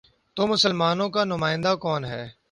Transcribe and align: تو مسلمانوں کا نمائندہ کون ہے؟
تو 0.37 0.47
مسلمانوں 0.47 1.09
کا 1.09 1.23
نمائندہ 1.23 1.75
کون 1.75 2.05
ہے؟ 2.05 2.23